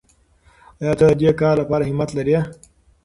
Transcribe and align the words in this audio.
آیا 0.79 0.93
ته 0.99 1.05
د 1.09 1.13
دې 1.21 1.31
کار 1.41 1.55
لپاره 1.61 1.83
همت 1.89 2.09
لرې؟ 2.17 2.39